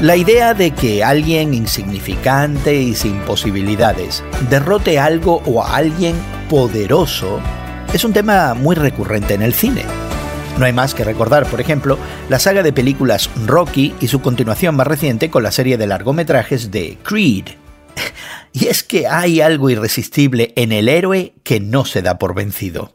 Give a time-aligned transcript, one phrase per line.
[0.00, 6.14] La idea de que alguien insignificante y sin posibilidades derrote algo o a alguien
[6.48, 7.38] poderoso
[7.92, 9.84] es un tema muy recurrente en el cine.
[10.58, 11.98] No hay más que recordar, por ejemplo,
[12.30, 16.70] la saga de películas Rocky y su continuación más reciente con la serie de largometrajes
[16.70, 17.48] de Creed.
[18.52, 22.94] Y es que hay algo irresistible en el héroe que no se da por vencido.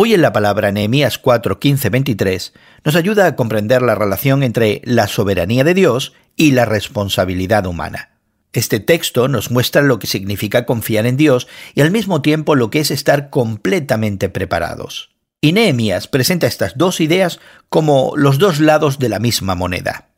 [0.00, 2.52] Hoy en la palabra Nehemías 4, 15, 23
[2.84, 8.20] nos ayuda a comprender la relación entre la soberanía de Dios y la responsabilidad humana.
[8.52, 12.70] Este texto nos muestra lo que significa confiar en Dios y al mismo tiempo lo
[12.70, 15.10] que es estar completamente preparados.
[15.40, 20.10] Y Nehemías presenta estas dos ideas como los dos lados de la misma moneda.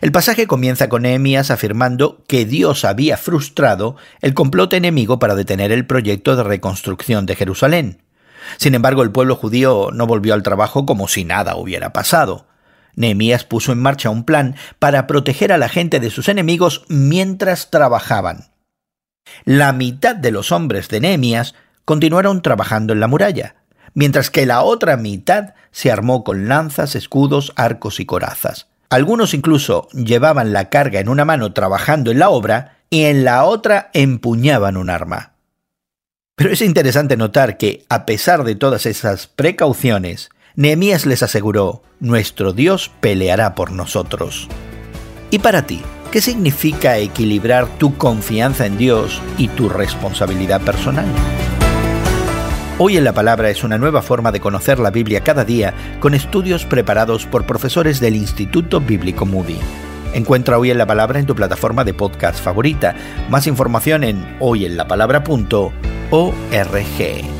[0.00, 5.70] El pasaje comienza con Nehemías afirmando que Dios había frustrado el complot enemigo para detener
[5.70, 8.07] el proyecto de reconstrucción de Jerusalén.
[8.56, 12.46] Sin embargo, el pueblo judío no volvió al trabajo como si nada hubiera pasado.
[12.94, 17.70] Nehemías puso en marcha un plan para proteger a la gente de sus enemigos mientras
[17.70, 18.50] trabajaban.
[19.44, 21.54] La mitad de los hombres de Nehemías
[21.84, 23.56] continuaron trabajando en la muralla,
[23.94, 28.66] mientras que la otra mitad se armó con lanzas, escudos, arcos y corazas.
[28.90, 33.44] Algunos incluso llevaban la carga en una mano trabajando en la obra y en la
[33.44, 35.34] otra empuñaban un arma.
[36.38, 42.52] Pero es interesante notar que, a pesar de todas esas precauciones, Nehemías les aseguró, nuestro
[42.52, 44.46] Dios peleará por nosotros.
[45.32, 45.82] ¿Y para ti?
[46.12, 51.06] ¿Qué significa equilibrar tu confianza en Dios y tu responsabilidad personal?
[52.78, 56.14] Hoy en la Palabra es una nueva forma de conocer la Biblia cada día con
[56.14, 59.58] estudios preparados por profesores del Instituto Bíblico Moody.
[60.14, 62.94] Encuentra Hoy en la Palabra en tu plataforma de podcast favorita.
[63.28, 64.36] Más información en
[66.10, 67.37] hoyenlapalabra.org.